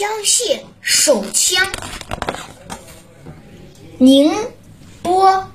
[0.00, 1.70] 枪械手枪，
[3.98, 4.32] 宁
[5.02, 5.46] 波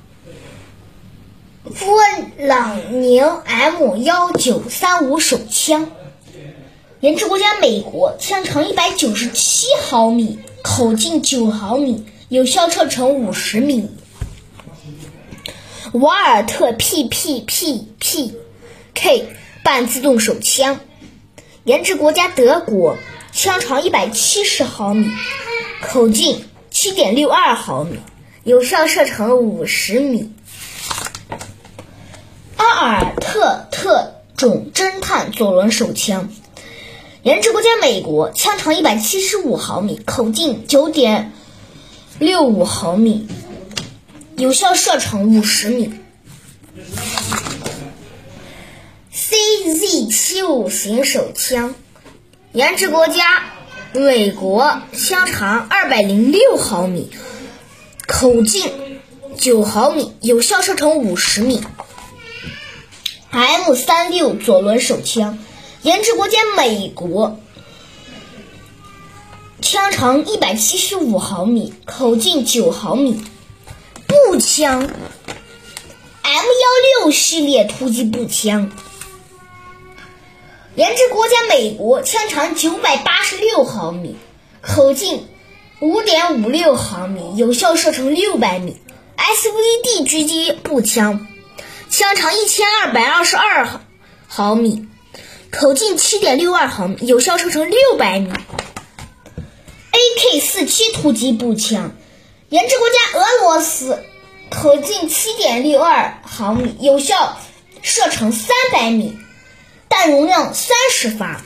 [1.63, 1.99] 波
[2.37, 5.89] 朗宁 M 幺九三五手枪，
[6.99, 13.89] 研制国家美国，枪长一百九十七毫米，口径九毫米，有效射程五十米。
[15.93, 17.95] 瓦尔特 PPPPK
[19.63, 20.81] 半自动手枪，
[21.63, 22.95] 研制国家德国，
[23.35, 25.11] 枪长一百七十毫米，
[25.81, 27.99] 口径七点六二毫米，
[28.45, 30.31] 有效射程五十米。
[32.55, 36.29] 阿尔特特种侦探左轮手枪，
[37.23, 41.33] 研制国家美国，枪长一百七十五毫米，口径九点
[42.19, 43.27] 六五毫米，
[44.37, 45.93] 有效射程五十米。
[49.13, 51.75] CZ 七五型手枪，
[52.55, 53.43] 研制国家
[53.91, 57.09] 美国，枪长二百零六毫米，
[58.07, 58.71] 口径
[59.37, 61.61] 九毫米，有效射程五十米。
[63.29, 65.37] M 三六左轮手枪，
[65.81, 67.37] 研制国家美国，
[69.61, 73.21] 枪长一百七十五毫米，口径九毫米。
[74.07, 74.87] 步枪，M
[76.23, 78.71] 幺六系列突击步枪，
[80.75, 84.17] 研制国家美国，枪长九百八十六毫米，
[84.59, 85.25] 口径
[85.79, 88.75] 五点五六毫米，有效射程六百米。
[89.17, 91.27] SVD 狙击步枪。
[91.89, 93.79] 枪长一千二百二十二毫
[94.27, 94.89] 毫米，
[95.49, 98.33] 口径七点六二毫米，有效射程六百米。
[99.93, 101.93] AK 四七突击步枪，
[102.49, 104.03] 研制国家俄罗斯，
[104.49, 107.37] 口径七点六二毫米，有效
[107.81, 109.17] 射程三百米，
[109.89, 111.41] 弹容量三十发。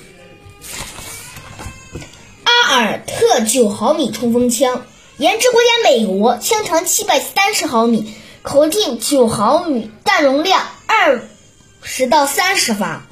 [2.44, 4.86] 阿尔特九毫米冲锋枪，
[5.18, 8.16] 研制国家美国，枪长七百三十毫米。
[8.42, 11.22] 口径九毫米，弹容量二
[11.84, 13.06] 十到三十发。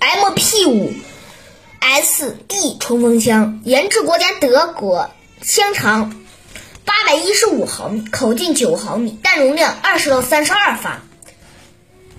[0.00, 0.92] MP 五
[1.80, 5.10] SD 冲锋枪，研制国家德国，
[5.42, 6.24] 枪长
[6.84, 11.02] 八百一十五毫米，口径九毫米，弹容量二十到三十二发。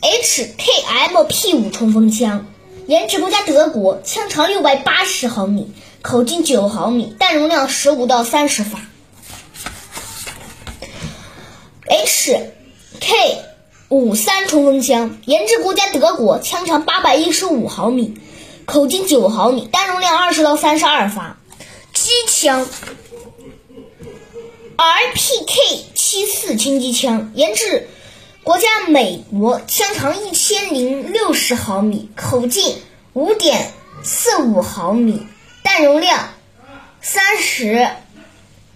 [0.01, 2.45] HKMP 五冲锋枪，
[2.85, 8.79] 研制国家德国，枪长六百八十毫米，口径九毫米，弹容量十五到三十发。
[11.87, 13.37] HK
[13.89, 18.19] 五三冲锋枪，研制国家德国，枪长八百一十五毫米，
[18.65, 21.37] 口径九毫米，弹容量二十到三十二发。
[21.93, 22.67] 机枪
[24.77, 27.89] ，RPK 七四轻机枪，研制
[28.47, 32.77] 国家美国，枪长一千零六十毫米，口径
[33.11, 35.27] 五点四五毫米，
[35.63, 36.29] 弹容量
[37.01, 37.89] 三十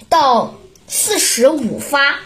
[0.10, 0.56] 到
[0.90, 2.20] 四十五发。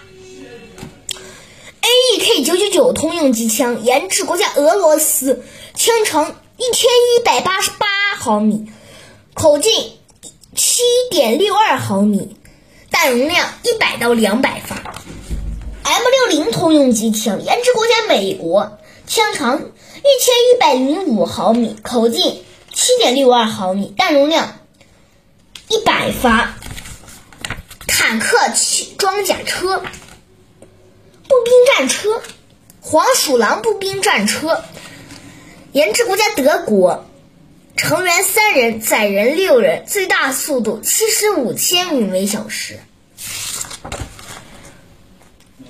[1.83, 5.43] AEK 九九九通用机枪，研制国家俄罗斯，
[5.75, 7.85] 枪长一千一百八十八
[8.17, 8.71] 毫米，
[9.35, 9.71] 口径
[10.55, 10.81] 七
[11.11, 12.37] 点六二毫米，
[12.89, 14.95] 弹容量一百到两百发。
[15.87, 24.57] M 六零通用机枪，研制国家美国，枪长一千一百零五毫米，口径七点六二毫米，弹容量
[25.67, 26.55] 一百发。
[27.85, 28.35] 坦克
[28.97, 29.83] 装甲车。
[31.27, 32.21] 步兵战车，
[32.81, 34.63] 黄鼠狼步兵战车，
[35.71, 37.05] 研制国家德国，
[37.75, 42.79] 成员三人，载人六人，最大速度七十五千米每小时。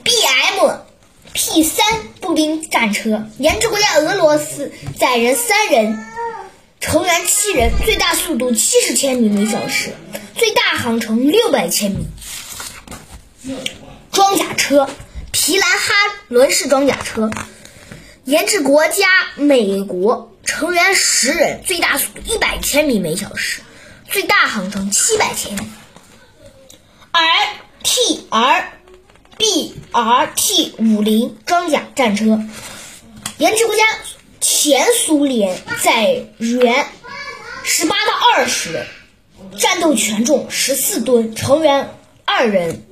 [0.05, 0.77] BM
[1.33, 1.85] P 三
[2.21, 6.05] 步兵战车，研制国家俄罗斯，载人三人，
[6.79, 9.95] 成员七人，最大速度七十千米每小时，
[10.38, 12.07] 最大航程六百千米。
[14.11, 14.88] 装甲车。
[15.31, 15.93] 皮兰哈
[16.29, 17.29] 轮式装甲车，
[18.23, 19.05] 研制国家
[19.35, 23.59] 美国，成员十人，最大速度一百千米每小时，
[24.09, 25.67] 最大航程七百千米。
[27.11, 27.47] R
[27.84, 28.74] T R
[29.37, 32.40] B R T 五零装甲战车，
[33.37, 33.84] 研制国家
[34.40, 36.85] 前苏联，载员
[37.64, 38.85] 十八到二十，
[39.59, 41.90] 战斗权重十四吨，成员
[42.23, 42.85] 二人。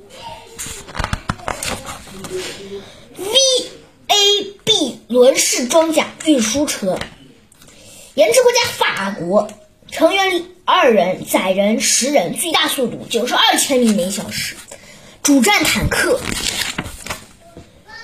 [4.06, 6.98] VAB 轮式装甲运输车，
[8.14, 9.48] 研制国家法国，
[9.90, 14.56] 成员二人，载人十人，最大速度九十二千米每小时。
[15.24, 16.20] 主战坦克，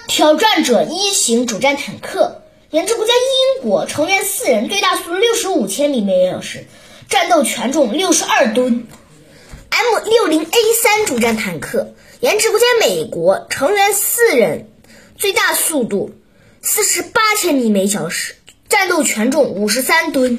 [0.09, 2.41] 挑战者一型主战坦克，
[2.71, 6.67] 研制国家英国，成员四人，最大速度六十五千米每小时。
[7.11, 8.87] 战斗权重六十二吨。
[9.69, 14.71] M 六零 A 三主战坦克，研制国家美国，成员四人，
[15.19, 16.13] 最大速度
[16.63, 18.37] 四十八千米每小时，
[18.71, 20.39] 战斗权重五十三吨。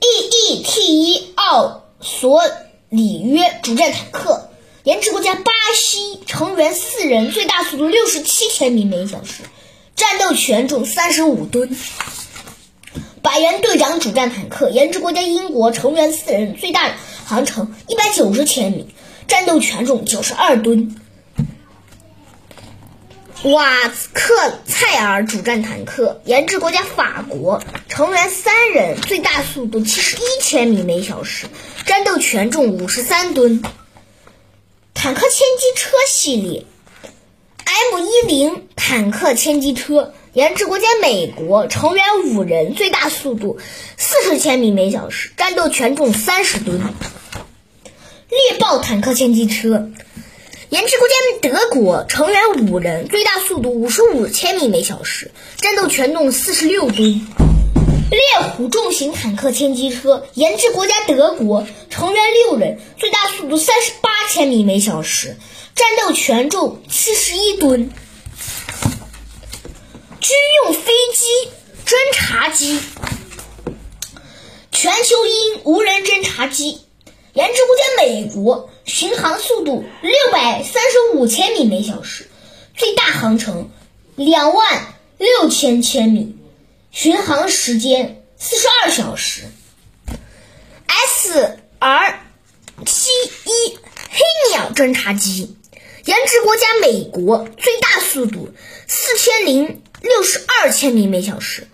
[0.00, 2.40] E E T 一奥索
[2.88, 4.48] 里约主战坦克，
[4.84, 9.44] 研制国家巴西，成员四人，最大速度六十七千米每小时，
[9.96, 11.74] 战斗权重三十五吨。
[13.22, 18.94] 百元队长主战坦克，研制国家英国，成员四人，最大航程一百九十千米，
[19.26, 20.94] 战斗权重九十二吨。
[23.44, 24.34] 瓦克
[24.66, 31.46] 蔡尔主战坦克，研制国家法国，成员三人，最大速度七十一千米每小时，
[31.86, 33.62] 战斗权重五十三吨。
[35.04, 36.64] 坦克歼击车系列
[37.92, 43.58] ，M 一零坦克歼击车，研制国家美国，成员五人，最大速度
[43.98, 46.80] 四十千米每小时，战斗权重三十吨。
[48.30, 49.90] 猎豹坦克歼击车。
[50.70, 51.14] 研制国家
[51.50, 57.26] 德国，成员五人，最大速度五十五千米每小时，战斗权重四十六吨。
[58.10, 58.20] 猎
[58.50, 65.36] 虎重型坦克歼击车，研制国家德国，成员六人，最大速度三十八千米每小时，
[65.74, 67.90] 战斗权重七十一吨。
[70.20, 71.50] 军用飞机
[71.84, 72.78] 侦察机，
[74.70, 76.80] 全球鹰无人侦察机。
[77.32, 82.28] 研制国家美国，巡航速度六百三十五千米每小时，
[82.76, 83.70] 最大航程
[84.14, 86.36] 两万六千千米，
[86.94, 89.42] 巡航时间四十二小时。
[90.86, 92.20] S R
[92.86, 93.78] 七一
[94.10, 94.20] 黑
[94.52, 95.56] 鸟侦察机，
[96.04, 98.54] 研制国家美国，最大速度
[98.86, 101.66] 四千零六十二千米每小时，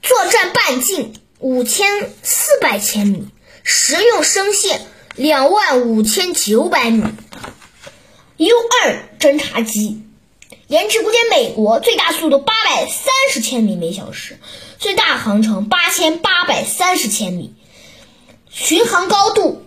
[0.00, 3.28] 作战半径五千四百千米。
[3.64, 4.82] 实用升限
[5.16, 7.02] 两万五千九百米。
[8.36, 8.48] U
[8.84, 10.02] 二侦察机，
[10.72, 14.38] 研制国家美国，最大速度八百三十千米每小时，
[14.78, 17.52] 最大航程八千八百三十千米，
[18.48, 19.66] 巡航高度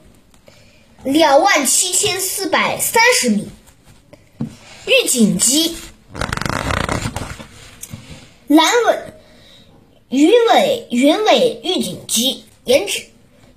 [1.04, 3.50] 两万七千四百三十米。
[4.88, 5.78] 预警机，
[8.48, 8.98] 蓝尾
[10.10, 13.06] 鱼尾云尾预警机，研制。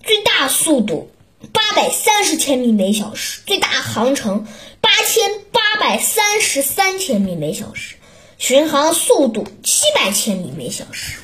[0.05, 1.11] 最大速度
[1.53, 4.47] 八百三十千米每小时，最大航程
[4.81, 7.97] 八千八百三十三千米每小时，
[8.39, 11.19] 巡航速度七百千米每小时。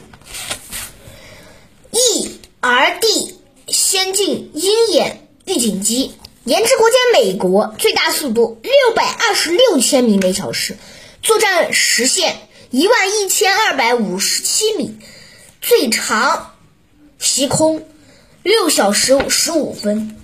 [1.91, 3.38] E R D
[3.69, 10.76] 先进鹰眼预警机，研制国家美国，最大速度六百二十六千米每小时，
[11.23, 14.97] 作战时限一万一千二百五十七米，
[15.61, 16.55] 最长
[17.19, 17.87] 袭空。
[18.44, 20.19] 六小时十五分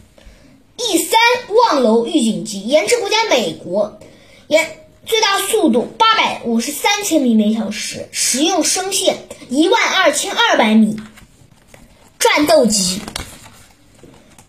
[0.77, 1.19] ，E 三
[1.57, 3.99] 望楼预警机，研制国家美国，
[4.47, 10.99] 研最大速度八百五十三千米每小时，实用声线一万二千二百米。
[12.19, 13.01] 战斗机，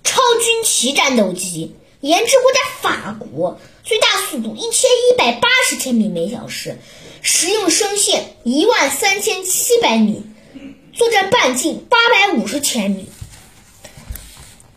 [0.03, 6.77] 超军旗战斗机，研制国家法国，最大速度一千一百八十千米每小时，
[7.21, 10.23] 实用声线一万三千七百米，
[10.93, 13.05] 作战半径八百五十千米。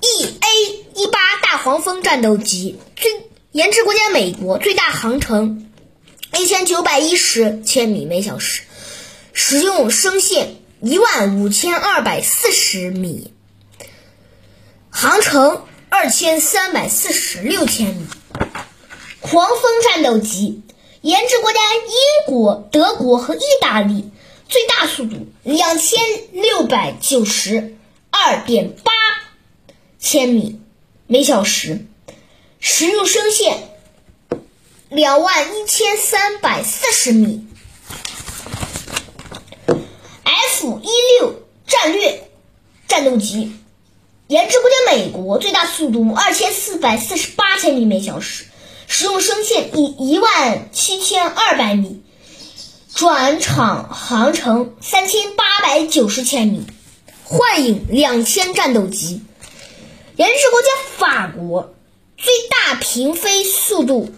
[0.04, 3.10] E A 一八大黄蜂战斗机，最
[3.52, 5.70] 研制国家美国，最大航程
[6.38, 8.64] 一千九百一十千米每小时，
[9.32, 13.32] 实用声线一万五千二百四十米，
[14.90, 18.06] 航程二千三百四十六千米。
[19.22, 20.60] 黄蜂战斗机，
[21.00, 24.10] 研制国家英国、德国和意大利，
[24.50, 25.98] 最大速度两千
[26.32, 27.78] 六百九十
[28.10, 28.92] 二点八。
[30.14, 30.60] 千米
[31.08, 31.86] 每小时，
[32.60, 33.70] 实用声线
[34.88, 37.44] 两万一千三百四十米。
[40.22, 42.30] F 一六战略
[42.86, 43.56] 战斗机，
[44.28, 48.44] 研制国家美国，最大速度二千四百四十八千米每小时，
[48.86, 52.04] 实用声线一一万七千二百米，
[52.94, 56.62] 转场航程三千八百九十千米。
[57.24, 59.20] 幻影两千战斗机。
[60.16, 61.74] 研制国家法国，
[62.16, 64.12] 最大平飞速度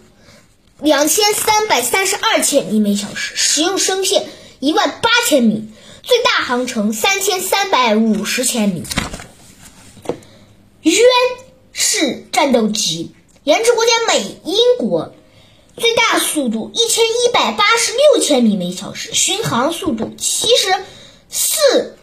[0.79, 5.71] 两千三百三十二千米每小时，实用声线一万八千米，
[6.03, 8.83] 最大航程三千三百五十千米。
[10.83, 10.95] 渊
[11.73, 15.15] 式战斗机，研制国家美英国，
[15.75, 20.75] 最大速度一千一百八十六千米每小时，巡航速度七十
[21.27, 21.97] 四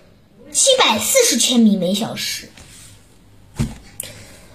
[0.51, 2.49] 七百四十千米每小时。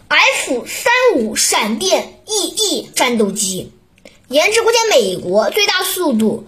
[0.10, 3.72] F 三五闪电 EE 战斗机，
[4.28, 6.48] 研制国家美国，最大速度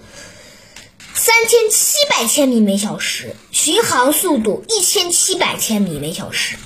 [1.13, 6.58] 三千七百千米每小时，巡航速度一千七百千米每小时。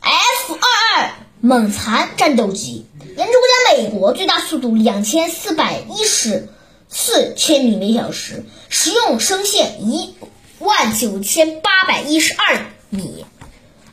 [0.00, 2.84] F 二二猛蚕战斗机，
[3.16, 6.48] 研制国家美国，最大速度两千四百一十
[6.88, 10.16] 四千米每小时，实用升限一
[10.58, 13.24] 万九千八百一十二米。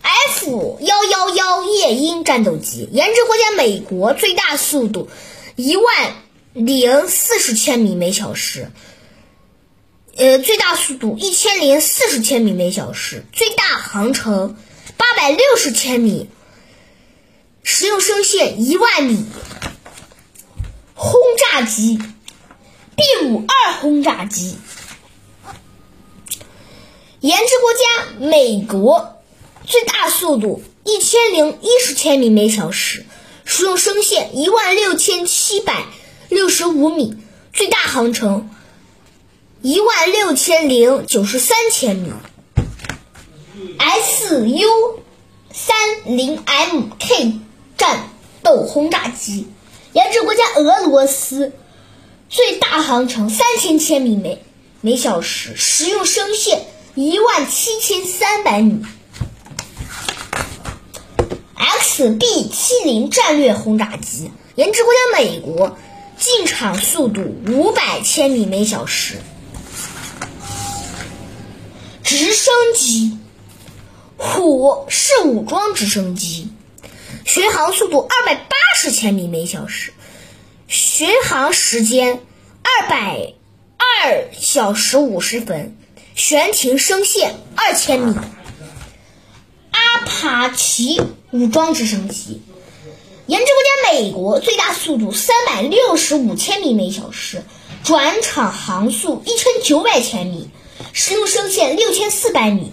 [0.06, 5.10] F 幺幺幺夜鹰战斗机，研制国家美国，最大速度
[5.56, 6.16] 一万
[6.54, 8.72] 零四十千米每小时，
[10.16, 14.56] 呃，最大速度一千零四十千米每小时，最大航程
[14.96, 16.30] 八百六十千米，
[17.64, 19.26] 实用升限一万米。
[20.94, 24.56] 轰炸机 B 五二轰炸机，
[27.22, 29.15] 研制国家美国。
[29.68, 33.06] 最大速度一千零一十千米每小时，
[33.44, 35.86] 实用升限一万六千七百
[36.30, 37.16] 六十五米，
[37.52, 38.50] 最大航程
[39.62, 42.12] 一万六千零九十三千米。
[44.04, 45.00] Su
[45.52, 47.40] 三零 Mk
[47.78, 48.10] 战
[48.44, 49.48] 斗轰炸机，
[49.94, 51.54] 研制国家俄罗斯，
[52.30, 54.44] 最大航程三千千米每
[54.82, 58.86] 每小时，实用升限一万七千三百米。
[61.96, 65.78] B 七零战略轰炸机，研制国家美国，
[66.18, 69.16] 进场速度五百千米每小时。
[72.04, 73.18] 直升机，
[74.18, 76.50] 虎式武装直升机，
[77.24, 79.94] 巡航速度二百八十千米每小时，
[80.68, 82.20] 巡航时间
[82.62, 83.34] 二百
[83.78, 85.78] 二小时五十分，
[86.14, 88.16] 悬停升限二千米。
[89.96, 91.02] 阿帕奇。
[91.32, 92.42] 武装直升机，
[93.26, 97.44] 研制国家美国，最大速度三百六十五千米每小时，
[97.84, 100.50] 转场航速一千九百千米，
[100.94, 102.72] 实用升限六千四百米。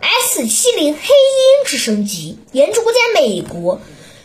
[0.00, 3.80] S 七零黑鹰直升机，研制国家美国，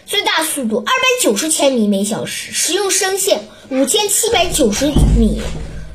[0.07, 5.39] 最大速度二百九十千米每小时，实用升限五千七百九十米，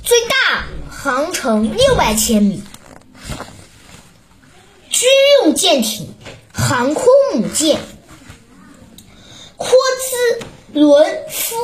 [0.05, 2.63] 最大航程六百千米。
[4.99, 5.09] 军
[5.45, 6.09] 用舰艇。
[6.59, 7.79] 航空母舰
[9.57, 9.69] 霍
[10.01, 11.55] 兹伦夫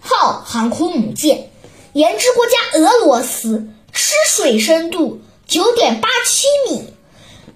[0.00, 1.50] 号航空母舰，
[1.92, 6.94] 研制国家俄罗斯，吃水深度九点八七米，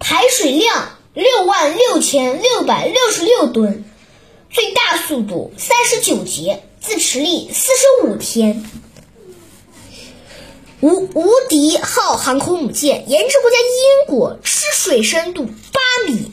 [0.00, 3.84] 排水量六万六千六百六十六吨，
[4.50, 8.68] 最大速度三十九节，自持力四十五天。
[10.82, 16.32] 无无敌号航空母舰，研制国家英国，吃水深度八米。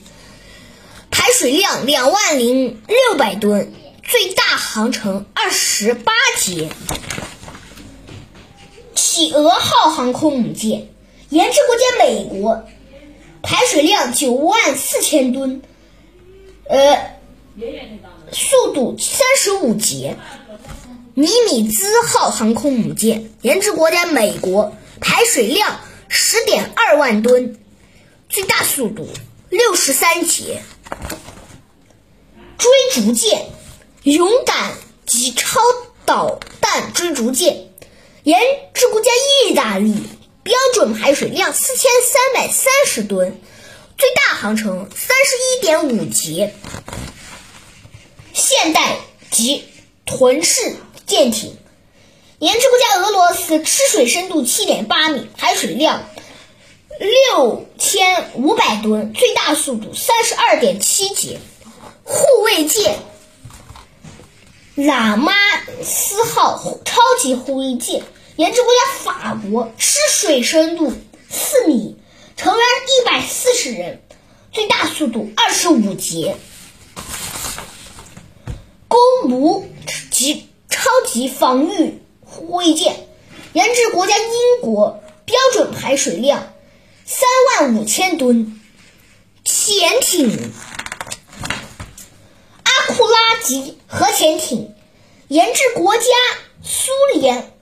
[1.11, 6.67] 排水量两万零六百吨，最大航程二十八节。
[8.95, 10.89] 企鹅号航空母舰，
[11.29, 12.63] 研制国家美国，
[13.43, 15.61] 排水量九万四千吨，
[16.67, 17.19] 呃，
[18.31, 20.17] 速度三十五节。
[21.15, 27.59] 尼米兹号航空母舰，研制国家美国，排水量十点二万吨，
[28.29, 29.09] 最大速度
[29.49, 30.61] 六十三节。
[32.57, 33.47] 追逐舰，
[34.03, 34.73] 勇敢
[35.05, 35.59] 级超
[36.05, 37.69] 导弹追逐舰，
[38.23, 38.39] 研
[38.73, 39.09] 制国家
[39.47, 39.95] 意大利，
[40.43, 43.41] 标准排水量四千三百三十吨，
[43.97, 46.53] 最大航程三十一点五节。
[48.33, 48.99] 现代
[49.31, 49.65] 级
[50.05, 50.75] 豚式
[51.09, 51.57] 舰艇，
[52.37, 56.07] 研制国家俄罗斯，吃水深度七点八米，排水量
[56.99, 61.39] 六千五百吨，最大速度三十二点七节。
[62.03, 62.99] 护卫舰，
[64.75, 65.33] 拉马
[65.83, 68.03] 斯号超级护卫舰，
[68.35, 70.93] 研制国家法国，吃水深度
[71.27, 71.97] 四米，
[72.37, 74.03] 成员一百四十人，
[74.51, 76.37] 最大速度二十五节。
[78.87, 79.67] 公奴
[80.11, 83.07] 级超级防御护卫舰，
[83.53, 86.53] 研制国家英国，标准排水量
[87.05, 87.27] 三
[87.59, 88.59] 万五千吨，
[89.43, 90.53] 潜艇
[92.63, 92.71] 阿。
[92.95, 94.75] 库拉级核潜艇，
[95.29, 96.03] 研制国家
[96.61, 97.53] 苏联，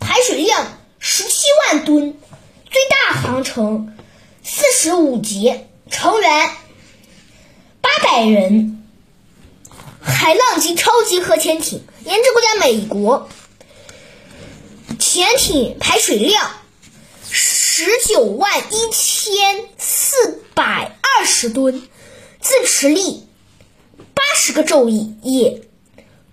[0.00, 2.18] 排水量十七万吨，
[2.70, 3.96] 最大航程
[4.42, 6.50] 四十五节，成员
[7.80, 8.84] 八百人。
[10.02, 13.28] 海浪级超级核潜艇，研制国家美国，
[14.98, 16.50] 潜艇排水量
[17.30, 17.86] 十。
[18.06, 21.88] 九万一千四百二十吨，
[22.40, 23.26] 自持力
[24.14, 24.88] 八十个昼
[25.22, 25.62] 夜，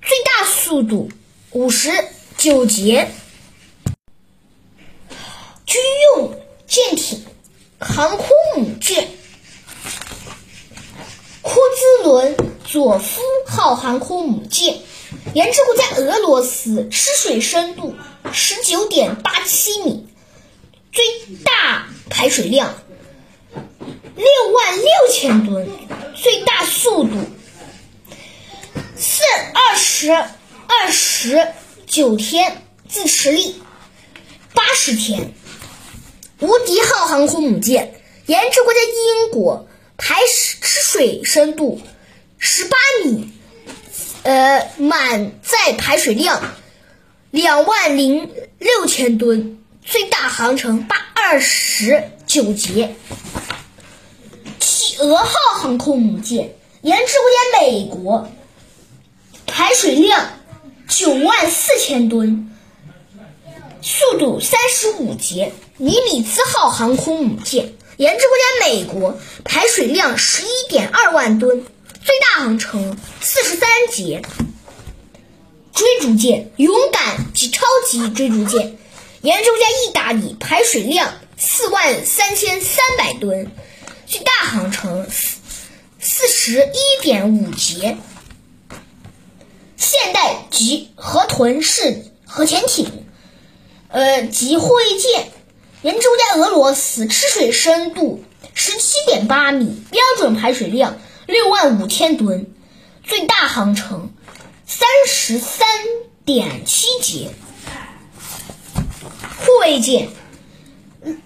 [0.01, 1.09] 最大速度
[1.51, 1.89] 五十
[2.37, 3.09] 九节。
[5.65, 5.81] 军
[6.17, 7.25] 用舰艇，
[7.79, 9.07] 航空母舰，
[11.41, 12.35] 库兹伦
[12.65, 14.81] 佐夫号航空母舰，
[15.33, 17.95] 研制国在俄罗斯，吃水深度
[18.31, 20.07] 十九点八七米，
[20.91, 21.03] 最
[21.43, 22.73] 大排水量
[24.15, 25.69] 六万六千吨，
[26.15, 27.15] 最大速度
[28.95, 29.23] 四
[29.53, 31.53] 二十二十
[31.85, 33.61] 九天，自持力
[34.53, 35.33] 八十天。
[36.39, 41.81] 无敌号航空母舰，研制国在英国，排吃水深度
[42.37, 43.31] 十八米，
[44.29, 46.53] 呃，满载排水量
[47.31, 52.95] 两万零六千吨，最大航程八二十九节。
[54.59, 58.29] 企鹅号航空母舰，研制国家美国，
[59.47, 60.33] 排水量
[60.87, 62.55] 九万四千吨，
[63.81, 65.53] 速度三十五节。
[65.77, 71.65] 尼米兹号航空母舰，研制国家美国，排水量十一点二万吨，
[72.03, 74.21] 最大航程四十三节。
[75.71, 78.77] 追逐舰，勇敢及超级追逐舰，
[79.21, 83.49] 研制国家意大利，排水量四万三千三百吨，
[84.05, 85.37] 最大航程四
[85.99, 87.97] 四十一点五节。
[89.77, 93.05] 现代级河豚式核潜艇，
[93.87, 95.31] 呃，及护卫舰。
[95.81, 98.21] 研制国家俄罗斯，吃水深度
[98.53, 102.51] 十七点八米，标准排水量六万五千吨，
[103.03, 104.11] 最大航程
[104.65, 105.67] 三十三
[106.25, 107.29] 点七节。
[109.37, 110.09] 护卫舰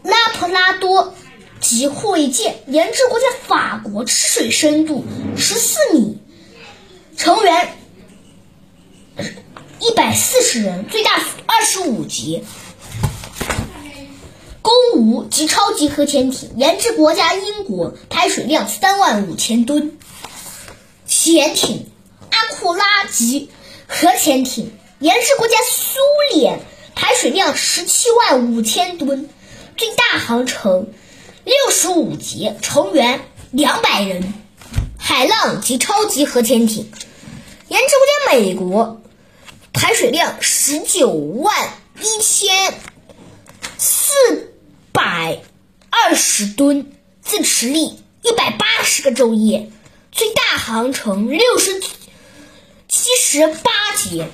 [0.03, 1.15] 拉普拉多
[1.61, 5.05] 级护卫舰，研制国家法国，吃水深度
[5.37, 6.19] 十四米，
[7.15, 7.77] 成员
[9.79, 11.11] 一百四十人，最大
[11.45, 12.43] 二十五节。
[14.63, 19.97] 公无及超级核潜艇，研制国家英国，排水量三万五千吨。
[21.05, 21.91] 潜艇
[22.31, 23.49] 阿库拉级
[23.87, 25.99] 核潜艇，研制国家苏
[26.33, 26.61] 联，
[26.95, 29.29] 排水量十七万五千吨，
[29.75, 30.87] 最大航程
[31.43, 33.19] 六十五节，成员
[33.51, 34.33] 两百人。
[34.97, 36.89] 海浪级超级核潜艇，
[37.67, 37.87] 研制
[38.29, 39.01] 国家美国，
[39.73, 41.53] 排水量十九万
[42.01, 42.73] 一千
[43.77, 44.52] 四。
[44.93, 45.41] 百
[45.89, 49.69] 二十吨，自持力一百八十个昼夜，
[50.11, 51.81] 最大航程六十
[52.87, 54.29] 七十八节。